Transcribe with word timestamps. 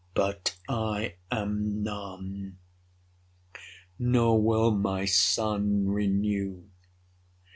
But 0.15 0.55
I 0.67 1.17
am 1.31 1.83
None; 1.83 2.57
nor 3.99 4.41
will 4.41 4.71
my 4.71 5.05
Sunne 5.05 5.89
renew. 5.89 6.63